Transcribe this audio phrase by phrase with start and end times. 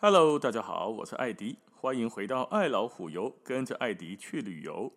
[0.00, 4.92] Hello，大家好，我是艾迪，欢迎回到爱老虎游，跟着艾迪去旅游。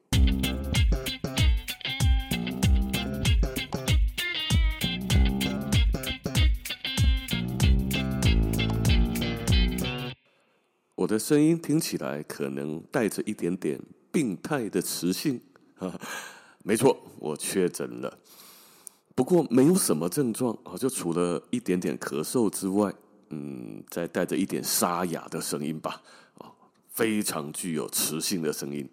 [10.93, 13.81] 我的声音听起来可能带着一点点
[14.11, 15.41] 病态的磁性，
[15.77, 15.99] 哈，
[16.63, 18.19] 没错，我确诊了，
[19.15, 22.93] 不过没有什么症状啊，就除了一点点咳嗽之外。
[23.31, 26.01] 嗯，再带着一点沙哑的声音吧，
[26.37, 26.51] 啊，
[26.89, 28.87] 非常具有磁性的声音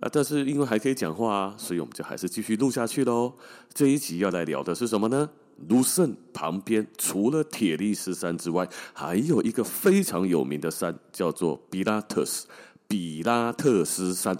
[0.00, 0.08] 啊！
[0.12, 3.34] 但是因为还可以讲话啊，所以我们就还是继续录下去喽。
[3.74, 5.28] 这一集要来聊的是什么呢？
[5.68, 12.46] 卢森旁边除了铁力士山之外，还有一个非常有名的山，叫做比拉特斯
[12.86, 14.38] 比拉特斯山。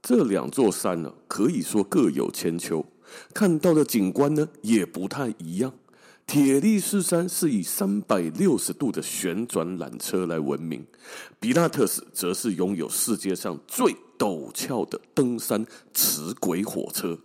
[0.00, 2.86] 这两座山呢，可以说各有千秋，
[3.34, 5.72] 看到的景观呢，也不太一样。
[6.28, 10.86] 铁力士山是以三百六十度的旋转缆车来闻名，
[11.40, 17.18] 比拉特斯则是拥有世界上最陡峭的登山齿轨火车。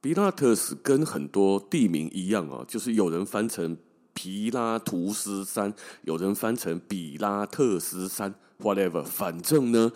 [0.00, 3.76] 比拉特斯跟很多地名一样啊，就是有人翻成
[4.14, 9.92] 皮拉图斯山，有人翻成比拉特斯山，whatever，反正呢，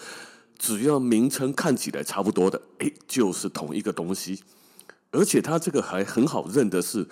[0.58, 4.42] 只要名称看起来差不多的，诶，就是同一个东西。
[5.10, 7.08] 而且它这个还很好认的是。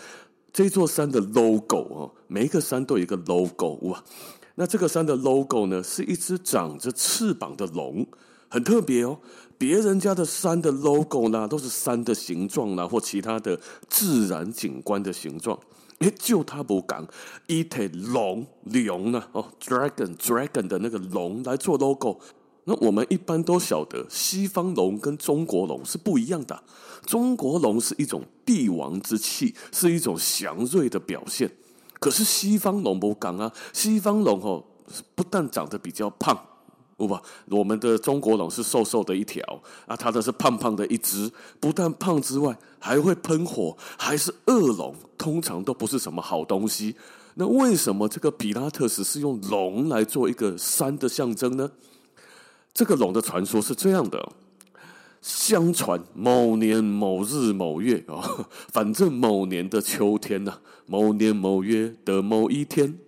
[0.52, 4.02] 这座山的 logo 哦，每一个山都有一个 logo 哇。
[4.54, 8.06] 那这个山的 logo 呢，是一只长着翅膀的龙，
[8.48, 9.18] 很特别哦。
[9.58, 13.58] 别人家的山的 logo 呢，都是山的形状啦，或其他的
[13.88, 15.58] 自然景观的形状。
[16.00, 17.06] 诶，就他不讲，
[17.46, 22.18] 一头龙龙呢，哦，dragon dragon 的那个龙来做 logo。
[22.68, 26.62] 那我们一般都晓得，西方龙跟中国龙是不一样的。
[27.06, 31.50] 中国龙是一种帝王之气，是一种祥瑞的表现。
[32.00, 34.64] 可是西方龙不讲啊，西方龙哦，
[35.14, 36.36] 不但长得比较胖，
[36.96, 37.16] 不不？
[37.50, 39.44] 我们的中国龙是瘦瘦的一条
[39.86, 41.30] 啊，它的是胖胖的一只，
[41.60, 46.96] 不但胖之外，还会喷火，还是恶龙，通常都不是什么好东西。
[47.36, 51.70] 那为什么这个比拉特斯是用龙来做一个山的象征呢？
[52.76, 54.28] 这个龙的传说是这样的：
[55.22, 62.98] 相传某年某日某月啊， 反正某年的秋天呐，某年某月的某一天，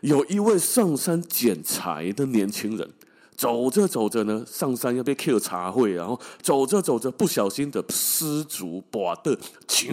[0.00, 2.90] 有一位上山捡柴的年轻人，
[3.36, 9.38] 走着走着呢，上山要被 Q 茶会，然后走着走着，不小心的失足滑的，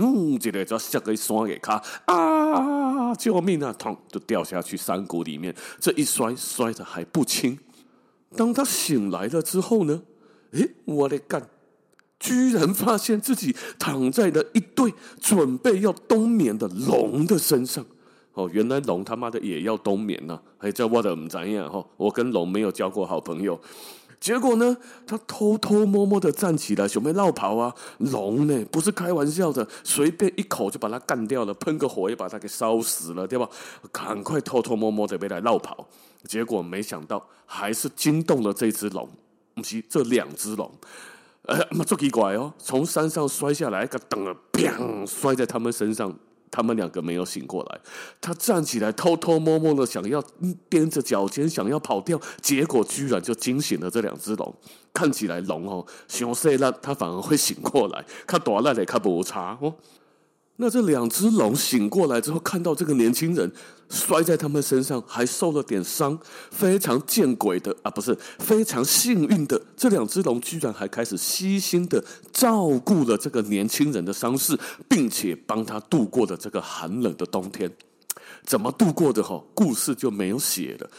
[0.01, 3.13] 呜，这个就下个山给卡啊！
[3.13, 3.71] 救命啊！
[3.77, 7.55] 痛，就掉下去山谷里面，这一摔摔得还不轻。
[8.35, 10.03] 当他醒来了之后呢？
[10.51, 11.49] 诶，我的干！
[12.19, 17.83] 居然发现自己躺在了一对准备要冬眠的龙的身上。
[18.33, 20.41] 哦，原来龙他妈的也要冬眠呐、啊！
[20.57, 21.83] 还叫我的唔怎样哈？
[21.97, 23.59] 我跟龙没有交过好朋友。
[24.21, 24.77] 结果呢，
[25.07, 27.73] 他偷偷摸摸的站起来，准备绕跑啊！
[27.97, 33.49] 龙呢，不是开玩笑的，随便一口就把他干掉了，喷个火也把他给烧死了，对吧？
[33.91, 35.87] 赶快偷偷摸摸的被他绕跑，
[36.25, 39.09] 结果没想到还是惊动了这只龙，
[39.55, 40.71] 不是这两只龙，
[41.47, 46.15] 呃，妈这奇怪哦，从山上摔下来，个噔了，砰，摔在他们身上。
[46.51, 47.79] 他们两个没有醒过来，
[48.19, 50.21] 他站起来偷偷摸摸的想要
[50.69, 54.53] 踮着脚尖想要跑掉，结果居然就惊醒了这两只龙。
[54.93, 59.73] 看起来龙哦，熊睡了，他反而会醒过来，看大了嘞，看不差哦。
[60.57, 63.51] 那这两只龙醒过来之后，看到这个年轻人
[63.89, 66.19] 摔在他们身上，还受了点伤，
[66.51, 67.89] 非常见鬼的啊！
[67.89, 74.55] 不是非常幸运的，这两只龙居然还开始悉心的照顾了这个年轻人的伤势，
[74.87, 77.71] 并且帮他度过了这个寒冷的冬天。
[78.43, 79.23] 怎么度过的？
[79.23, 80.89] 哈，故事就没有写了。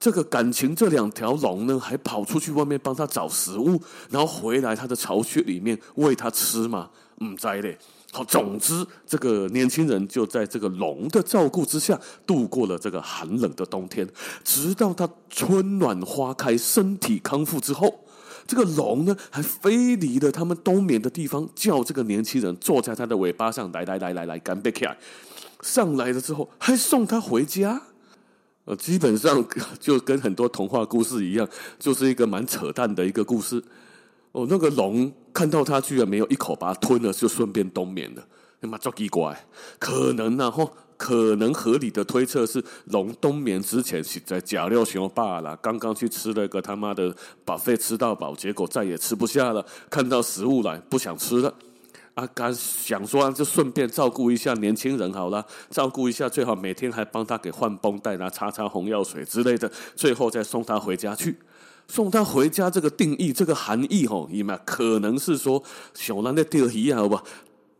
[0.00, 6.90] 这个感情，这两条龙呢，还跑出去外面帮他找食物，然后回来他的巢穴里面喂他吃吗？
[7.22, 7.78] 唔在嘞。
[8.14, 14.06] 好，总之，这个年轻人就在这个龙的照顾之下度过了这个寒冷的冬天，
[14.44, 18.04] 直到他春暖花开、身体康复之后，
[18.46, 24.94] 这个龙呢还飞离了他们冬眠的地方，叫这个年轻人坐在他的尾巴上，来来来来来，干杯起来！
[25.62, 27.80] 上来了之后，还送他回家。
[28.66, 29.42] 呃，基本上
[29.80, 31.48] 就跟很多童话故事一样，
[31.78, 33.64] 就是一个蛮扯淡的一个故事。
[34.32, 38.22] 哦，那个龙看到他居然没有一口把它吞了，就顺便冬眠了。
[38.60, 39.46] 他妈做奇怪，
[39.78, 40.50] 可能呢、啊？
[40.50, 47.12] 吼，可能合理的推测是，龙冬眠之前是在假料熊罢了，刚刚去吃了个他妈的
[47.44, 51.52] 把肺吃到饱，结果再也吃不下了，看到食物来不想吃了。
[52.14, 61.36] 阿甘想说，就顺便照顾一下年轻人好了，照顾一下，最好每天还帮他给换绷带啊，擦擦红药水之类的，最后再送他回家去。
[61.92, 65.62] 送他回家这个定义，这个含义吼，伊嘛可能是说，
[65.92, 67.22] 像咱咧钓鱼啊，好吧，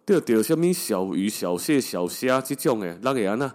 [0.04, 3.50] 钓钓什么小鱼、小蟹、小虾这种诶，那个啊那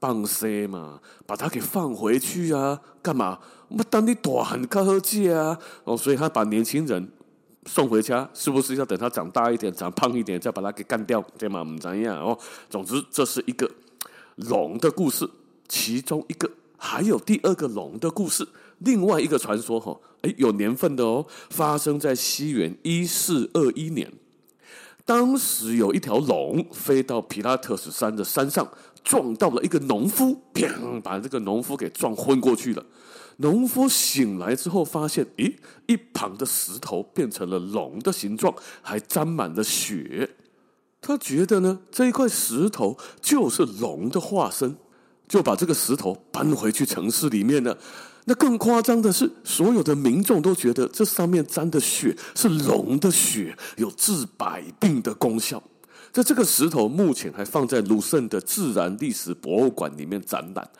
[0.00, 3.38] 放生嘛，把它给放回去啊，干嘛？
[3.68, 7.08] 我等你大汉较好食啊，哦，所以他把年轻人。
[7.66, 11.24] 送回家是不是要等他长大一点、长胖一点，再把他给干掉？
[11.38, 11.62] 对吗？
[11.62, 12.36] 不怎样哦。
[12.68, 13.70] 总之，这是一个
[14.34, 15.30] 龙的故事，
[15.68, 18.44] 其中一个还有第二个龙的故事，
[18.84, 24.12] 另外一个传说哈，诶，有年份的哦，发生在西元一四二一年。
[25.04, 28.68] 当时有一条龙飞到皮拉特斯山的山上，
[29.02, 32.86] 撞到了一个农夫，砰，把这个农夫给撞昏过去了。
[33.38, 35.54] 农夫醒来之后，发现，咦，
[35.86, 40.30] 一旁的石头变成了龙的形状，还沾满了血。
[41.00, 44.76] 他觉得呢，这一块石头就是龙的化身，
[45.26, 47.76] 就把这个石头搬回去城市里面了。
[48.24, 55.62] 那更夸张的是，所有的民众都觉得这上面沾的血是龙的血，有治百病的功效。
[56.12, 60.70] 在这个石头目前还放在鲁圣的自然历史博物馆里面展览。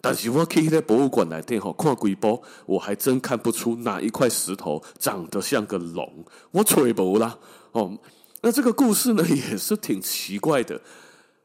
[0.00, 7.38] 但是我去那博物馆来电吼，看几波，我还真看不出哪一块石头长得像个龙，我吹不啦
[7.70, 7.96] 哦。
[8.42, 10.80] 那这个故事呢，也是挺奇怪的。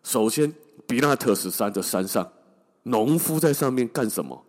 [0.03, 0.51] 首先，
[0.87, 2.27] 比拉特斯山的山上，
[2.83, 4.43] 农夫在上面干什么？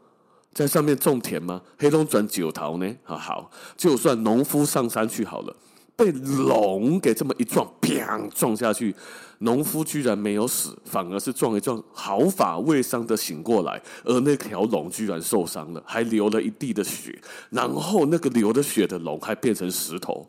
[0.58, 1.62] 在上面种田吗？
[1.78, 2.96] 黑龙转九桃呢？
[3.04, 5.54] 好好，就算农夫上山去好了。
[5.94, 8.92] 被龙给这么一撞，砰撞下去，
[9.38, 17.16] 农夫居然没有死，反而是撞一撞，毫发未伤的醒过来，而那条龙居然受伤了，还流了一地的血，
[17.50, 20.28] 然后那个流的血的龙还变成石头。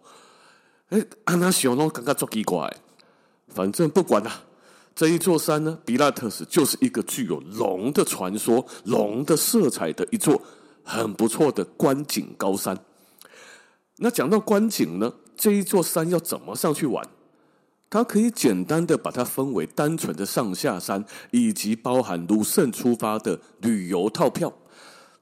[0.90, 2.72] 哎，安娜小龙刚刚做奇怪，
[3.48, 4.32] 反正不管了，
[5.00, 10.42] 这一座山呢，比拉特斯就是一个具有龙的传说、龙的色彩的一座
[10.84, 12.78] 很不错的观景高山。
[14.00, 15.14] 那讲到观景呢？
[15.38, 17.08] 这一座山要怎么上去玩？
[17.90, 24.54] 它可以简单的把它分为单纯的上下山，以及包含卢胜出发的旅游套票。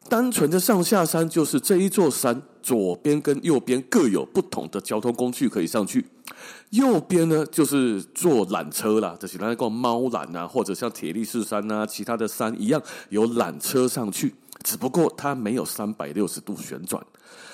[0.09, 6.06] 单纯的上下山就是这一座山左边跟右边各有不同的交通工具可以上去。
[6.71, 14.33] 右边呢就是坐缆车啦，就是那个猫缆啊，或者像铁力士山啊，其他的山一样有缆车上去，
[14.63, 17.06] 只不过它没有三百六十度旋转。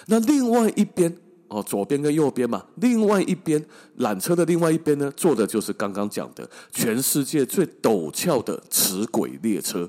[0.07, 1.17] 那另外一边。
[1.49, 3.63] 哦，左边跟右边嘛，另外一边
[3.99, 9.87] 缆车的另外一边呢，坐的就是刚刚讲的全世界最陡峭的齿轨列车。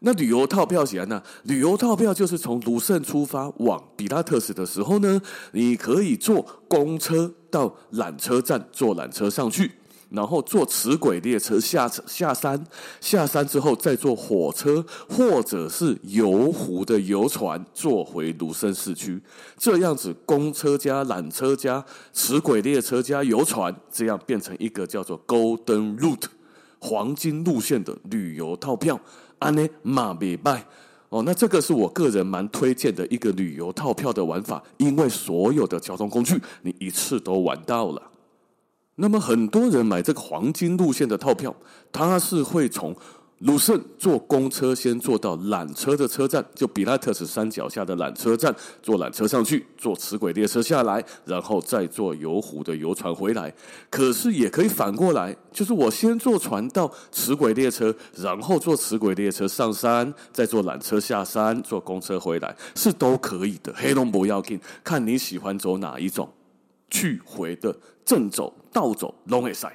[0.00, 1.22] 那旅游套票起来呢？
[1.44, 5.20] 旅游套票就是从鲁圣出发往比拉特斯的时候呢，
[5.52, 9.72] 你可以坐公车到缆车站，坐缆车上去。
[10.08, 12.64] 然后坐齿轨列车下下山，
[13.00, 19.20] 下山之后再坐火车或者是游湖的游船坐回鲁圣市区，
[19.58, 26.26] 这样子公车加缆车加齿轨列车加游船，这样变成一个叫做 Golden Route
[26.86, 29.00] 黄金路线的旅游套票。
[29.38, 30.64] 安呢马别拜
[31.10, 38.02] 哦，那这个是我个人蛮推荐的一个旅游套票的玩法，因为所有的交通工具你一次都玩到了。
[38.94, 41.54] 那么很多人买这个黄金路线的套票，
[41.92, 42.96] 他是会从
[43.40, 53.52] 鲁圣坐公车先坐到缆车的车站，就比拉特斯山脚下的缆车站，坐缆车上去，坐磁轨列车下来，然后再坐游湖的游船回来。
[53.90, 63.70] 可是也可以反过来，就是我先坐船到磁轨列车，然后坐磁轨列车上山，再坐缆车下山，坐公车回来，是都可以的。
[63.76, 66.26] 黑龙不要紧，看你喜欢走哪一种。
[66.88, 69.66] 去回的正走、倒走拢会使。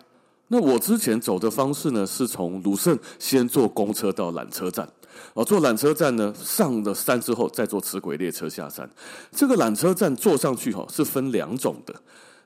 [0.53, 4.85] 那我之前走的方式呢，是从鲁圣先坐公车到缆车站，
[5.33, 8.87] 哦，坐缆车站呢上了山之后，再坐磁轨列车下山。
[9.31, 11.95] 这个缆车站坐上去哈，是分两种的。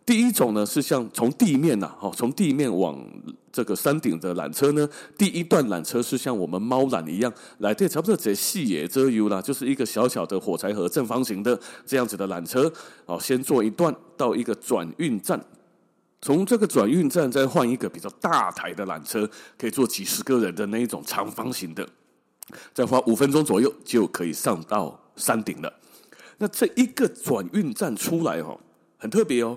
[0.05, 2.95] 第一种呢是像从地面呐，哈，从地面往
[3.51, 12.71] 这个山顶的缆车呢，第一段缆车是像我们猫缆一样来，对，差不多这细野遮油啦，就是一个小小的火柴盒正方形的这样子的缆车，
[13.07, 15.43] 哦，先坐一段到一个转运站，
[16.25, 19.29] 从这个转运站再换一个比较大台的缆车，
[19.59, 21.87] 可以坐几十个人的那一种长方形的，
[22.73, 25.71] 再花五分钟左右就可以上到山顶了。
[26.39, 28.59] 那这一个转运站出来哦，
[28.97, 29.55] 很特别哦。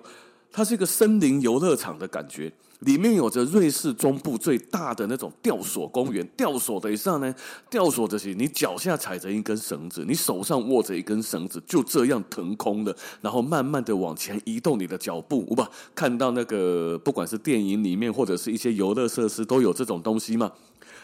[0.53, 2.53] 它是一个森林游乐场的感觉。
[2.81, 7.35] 里面有着瑞士中部最大的那种吊索公园，吊索的以上呢，
[7.69, 20.53] 吊索的是你脚下踩着一根绳子，你手上握着一根绳子，就这样腾空了，然后慢慢的往前移动你的脚步，不，看到那个不管是电影里面或者是一些游乐设施都有这种东西吗？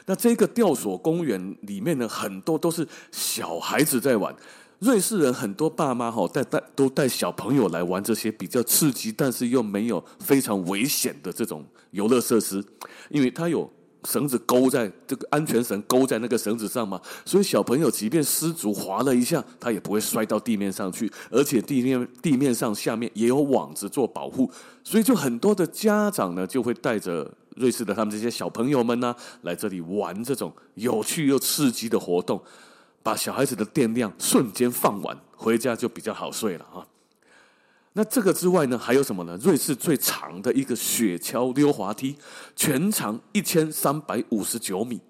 [0.07, 4.35] 那这个吊索公园里面呢，很多都是小孩子在玩。
[4.81, 12.63] 瑞士人很多爸妈哈带带都带小朋友来玩这些比较刺激，但是又没有非常危险的这种游乐设施，
[13.09, 13.71] 因为它有
[14.05, 24.51] 绳子勾在这个安全绳勾在那个绳子上嘛，所以小朋友即便失足滑了一下，他也不会摔到地面上去，而且地面地面上下面也有网子做保护，
[24.83, 32.43] 所以就很多的家长呢就会带着瑞士的他们这些小朋友们呢来这里玩这种有趣又刺激的活动。
[33.05, 36.85] 把小孩子的电量瞬间放完，回家就比较好睡了啊。
[37.93, 39.39] 那这个之外呢，还有什么呢？
[39.41, 42.17] 瑞士最长的一个雪橇溜滑梯，
[42.57, 45.01] 全长一千三百五十九米。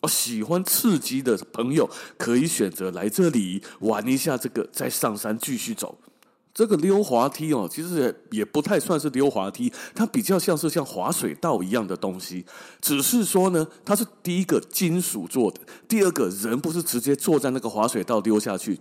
[0.00, 5.96] 哦，喜欢刺激的朋友可以选择来这里玩一下这个，再上山继续走。
[6.54, 12.46] 这个溜滑梯哦，其实也也不太算是溜滑梯，它比较像是像滑水道一样的东西。
[12.80, 18.78] 只是说呢，它是第一个金属做的，第二个人不是直接坐在那个滑水道溜下去，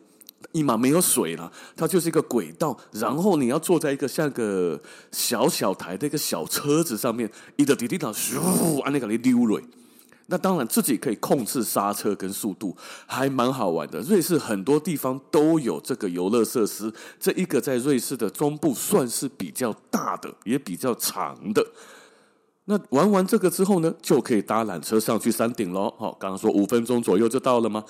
[0.51, 4.79] 一码没有水了，它就是一个轨道，然后你要坐在一个像个
[5.11, 9.63] 小小台的一个小车子上面，一个滴滴答咻，按那个来溜嘞。
[10.27, 12.75] 那当然，自己可以控制刹车跟速度，
[13.05, 13.99] 还蛮好玩的。
[14.01, 21.65] 瑞士很多地方都有这个游乐设施，这一个在瑞士的中部算是比较大的，也比较长的。
[22.65, 25.93] 那玩完这个之后呢，就可以搭缆车上去山顶喽。
[25.97, 27.83] 好，刚刚说五分钟左右就到了吗？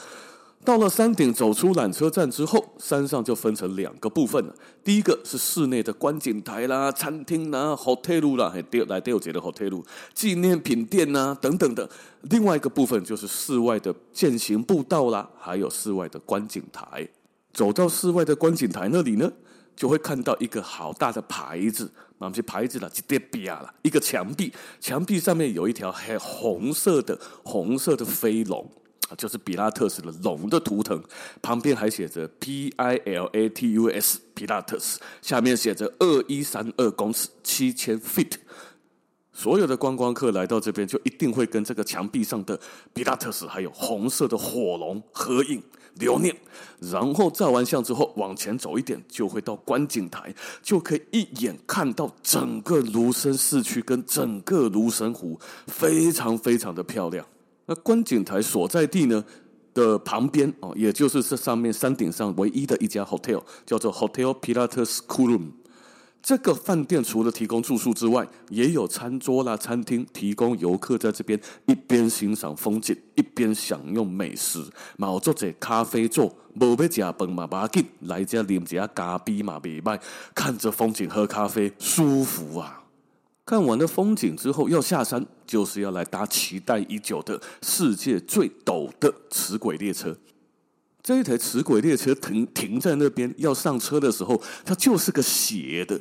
[0.63, 4.55] 到了山顶，走出缆车站之后，山上就分成两个部分了。
[4.83, 11.87] 第一个是室内的观景台啦、餐厅啦、hotel 啦，还有来第二节的 hotel、纪念品店呐、啊、等等的。
[12.21, 17.07] 另外一个部分就是室外的健行步道啦，还有室外的观景台。
[17.51, 19.31] 走到室外的观景台那里呢，
[19.75, 28.65] 就会看到一个好大的牌子，那些牌子啦，就叠壁啊了，一个墙壁，墙壁上面有一条黑红色的红色的飞龙。
[29.17, 31.01] 就是比拉特斯的龙的图腾，
[31.41, 38.33] 旁边还写着 P I L A T U S，比拉特斯，下面写着二一三二公尺七千 feet。
[39.35, 42.59] 所有的观光客来到这边，就一定会跟这个墙壁上的
[42.93, 45.61] 比拉特斯还有红色的火龙合影
[45.95, 46.35] 留念。
[46.79, 57.25] 然后照完相之后，往前走一点，就会到观景台，就可以一眼看到整个卢森市区跟整个卢森湖，非常非常的漂亮。
[57.65, 59.23] 那观景台所在地呢
[59.73, 65.51] 的旁边哦，也就是这上面山顶上唯一的一家 hotel，叫做 Hotel Pilatus Kulum。
[66.21, 74.63] 这个饭店除了提供住宿之外，也有餐桌啦、餐厅，提供游客在这边一边欣赏风景，一边享用美食。
[74.97, 79.99] 有做者咖啡座，无要吃饭嘛，不要紧，来这啉一下咖啡嘛，袂歹，
[80.33, 82.82] 看着风景喝咖啡，舒服啊。
[83.45, 90.15] 看完了风景之后，要下山，就是要来搭期待已久的世界最陡的磁轨列车。
[91.01, 95.99] 这一台磁轨列车停停在那边，要上车的时候，它就是个斜的，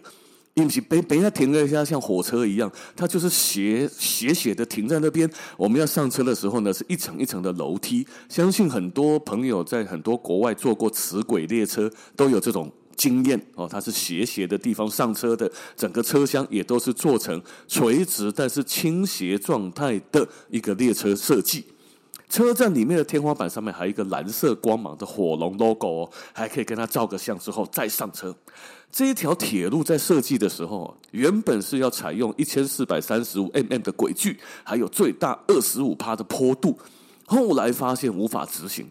[0.55, 5.29] 因为别别要停了一下像火车一样，它就是斜斜斜的停在那边。
[5.57, 8.07] 我们要上车的时候呢，是一层一层的楼梯。
[8.29, 12.73] 相信很多朋友在很多国外坐过磁轨列车，都有这种。
[13.03, 21.65] 经验哦，它是斜斜的地方上车的，整个车厢也都是做成垂直但是倾斜状态的一个列车设计。
[22.29, 28.33] 车站里面的天花板上面还有一个蓝色光芒的火龙 logo 哦，还可以跟它照个相之后再上车。
[28.91, 36.79] 这一条铁路在设计的时候，原本是要采用一千四百三十五 mm 的轨距，还有最大二十五趴的坡度，
[37.27, 38.87] 后来发现无法执行，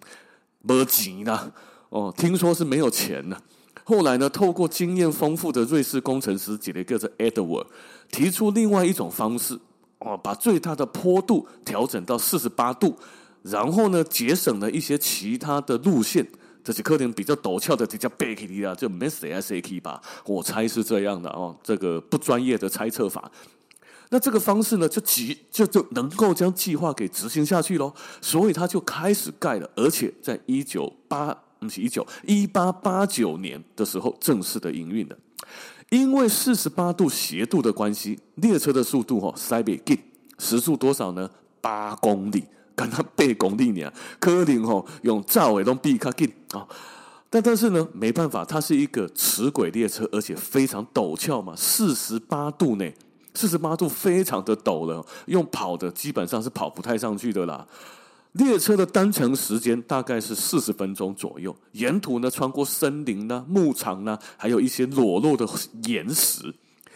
[0.61, 1.53] 没钱了
[1.89, 3.41] 哦，听说是没有钱了。
[3.83, 7.65] 后来呢，透过经验丰富的瑞士工程师几个叫 Edward，
[8.11, 9.59] 提出另外一种方式，
[9.99, 12.95] 哦，把最大的坡度调整到四十八度，
[13.41, 16.25] 然后呢，节省了一些其他的路线，
[16.63, 23.31] 这些可能比较陡峭的，比较背起的啊，就没谁啊谁去吧，我猜是这样的哦，这个不专业的猜测法。
[24.09, 31.35] 那这个方式呢，就急就就能够将计划给执行下去喽，所以他就开始盖了，而且在一九八。
[31.61, 35.15] 不是一九一八八九年的时候正式的营运的，
[35.89, 39.97] 因为四十八度斜度的关系，列车的速度哦，塞北近
[40.39, 41.29] 时速多少呢？
[41.61, 42.43] 八公里，
[42.75, 46.67] 刚刚八公里呢，可能哦用照的都比较近啊。
[47.29, 52.91] 但但是呢，没办法，它是一个齿轨列车，而且非常陡峭嘛，四十八度呢，
[53.35, 57.67] 四十八度非常的陡了，用跑的基本上是跑不太上去的啦。
[58.33, 65.47] 列车的单程时间大概是四十分钟左右，沿途呢穿过森林呢、牧场呢，还有一些裸露的
[65.83, 66.53] 岩石。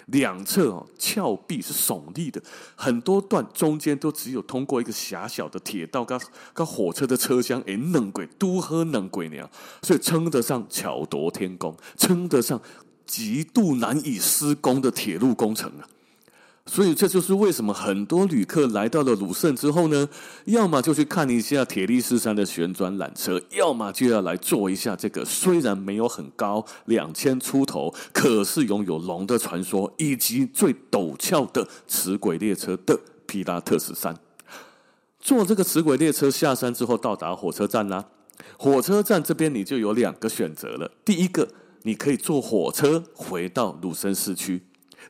[0.09, 2.39] 两侧哦，峭壁是耸立的，
[2.75, 6.19] 很多段中间都只有通过一个狭小的铁道，跟
[6.53, 9.49] 跟火车的车厢，哎，能轨都喝能轨那样，
[9.81, 12.61] 所以称得上巧夺天工，称得上
[13.07, 15.89] 极度难以施工的铁路工程啊。
[16.67, 20.09] 所以这就是为什么很多旅客来到了鲁圣之后呢，
[20.45, 34.17] 要么就去看一下铁力士山的旋转缆车，要么就要来坐一下这个虽然没有很高，两千出头，可是拥有龙的传说以及最陡峭的齿轨列车的皮拉特斯山。
[35.19, 38.03] 坐这个磁轨列车下山之后，到达火车站啦。
[38.57, 41.47] 火车站这边你就有两个选择了，第一个，
[41.83, 44.63] 你可以坐火车回到鲁圣市区。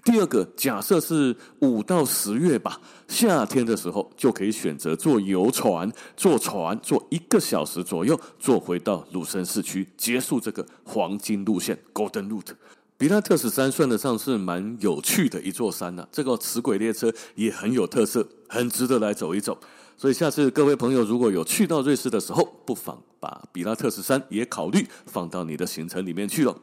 [0.05, 12.53] 第二个，假设是五到十月吧，夏天的时候就可以选择坐游船，坐船坐一个小时左右，坐回到鲁森市区，结束这个黄金路线 （Golden Route）。
[12.97, 19.57] 比拉特斯山算得上是蛮有趣的一座山呐、啊，这个齿轨列车也很有特色，很值得来走一走。
[19.97, 26.55] 所以下次各位朋友如果有去到瑞士的时候，不妨把比拉特斯山也考虑放到你的行程里面去了。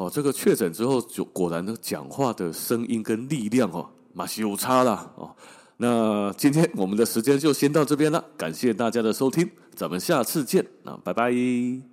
[0.00, 5.36] 哦，这个确诊之后，就果然呢，讲话的声音跟力量哦，马上有差了哦。
[5.76, 11.89] 那今天我们的时间就先到这边了，感谢大家的收听，咱们下次见啊，拜拜。